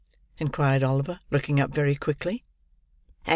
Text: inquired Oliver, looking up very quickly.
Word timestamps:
inquired 0.39 0.81
Oliver, 0.81 1.19
looking 1.29 1.59
up 1.59 1.69
very 1.75 1.93
quickly. 1.93 2.43